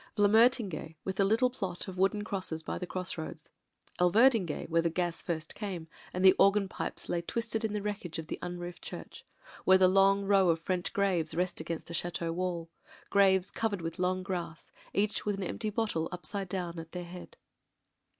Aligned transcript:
Vlamertinghe, 0.17 0.95
with 1.03 1.17
the 1.17 1.23
little 1.25 1.51
plot 1.51 1.87
of 1.87 1.95
wooden 1.95 2.23
crosses 2.23 2.63
by 2.63 2.79
the 2.79 2.87
cross 2.87 3.19
roads; 3.19 3.49
Elverdinghe, 3.99 4.67
where 4.67 4.81
the 4.81 4.89
gas 4.89 5.21
first 5.21 5.53
came, 5.53 5.87
and 6.11 6.25
the 6.25 6.33
organ 6.39 6.67
pipes 6.67 7.07
lay 7.07 7.21
twisted 7.21 7.63
in 7.63 7.71
the 7.73 7.83
wreckage 7.83 8.17
of 8.17 8.25
the 8.25 8.39
unroofed 8.41 8.81
church; 8.81 9.23
where 9.63 9.77
the 9.77 9.87
long 9.87 10.25
row 10.25 10.49
of 10.49 10.59
French 10.59 10.91
graves 10.91 11.35
rest 11.35 11.59
against 11.59 11.85
the 11.85 11.93
chateau 11.93 12.31
wall, 12.31 12.71
graves 13.11 13.51
covered 13.51 13.81
with 13.83 13.99
long 13.99 14.23
grass— 14.23 14.71
each 14.91 15.23
with 15.23 15.37
an 15.37 15.43
empty 15.43 15.69
bottle 15.69 16.09
upside 16.11 16.49
down 16.49 16.79
at 16.79 16.93
their 16.93 17.03
head. 17.03 17.37